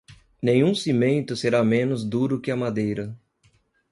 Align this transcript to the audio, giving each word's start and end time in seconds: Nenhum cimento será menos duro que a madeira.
Nenhum 0.41 0.73
cimento 0.73 1.35
será 1.35 1.63
menos 1.63 2.03
duro 2.03 2.41
que 2.41 2.49
a 2.49 2.55
madeira. 2.55 3.15